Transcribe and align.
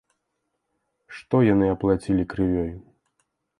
Што 1.17 1.35
яны 1.53 1.69
аплацілі 1.75 2.27
крывёй? 2.35 2.75